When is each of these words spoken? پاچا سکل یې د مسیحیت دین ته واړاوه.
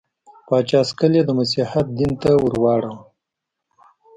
پاچا 0.47 0.79
سکل 0.89 1.11
یې 1.17 1.21
د 1.25 1.29
مسیحیت 1.39 1.87
دین 1.99 2.11
ته 2.21 2.29
واړاوه. 2.61 2.95